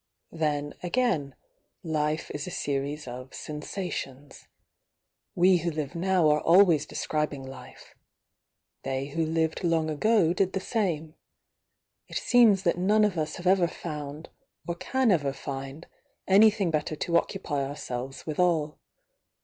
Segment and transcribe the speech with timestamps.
[0.31, 1.35] Then, again—
[1.83, 4.47] life is a series of "sensations."
[5.35, 7.93] We who live now are always describing life.
[8.81, 11.13] They who lived long ago did the same.
[12.07, 14.29] It seems that none of us have ever found,
[14.67, 15.85] or can ever find,
[16.27, 18.79] anytiiing better to occupy ourselves withal.